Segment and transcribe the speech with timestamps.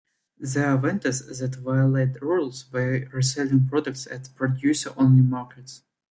[0.39, 5.83] There are vendors that violate rules by reselling products at Producer Only markets.